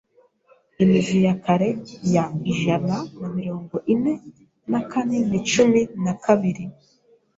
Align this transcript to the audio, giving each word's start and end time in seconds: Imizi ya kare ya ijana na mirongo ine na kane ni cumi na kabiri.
Imizi 0.83 1.17
ya 1.25 1.33
kare 1.45 1.69
ya 2.13 2.25
ijana 2.51 2.95
na 3.19 3.27
mirongo 3.37 3.75
ine 3.93 4.13
na 4.71 4.79
kane 4.91 5.17
ni 5.29 5.39
cumi 5.49 5.81
na 6.03 6.13
kabiri. 6.23 6.63